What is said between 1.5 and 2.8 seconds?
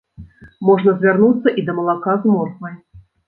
і да малака з морквай.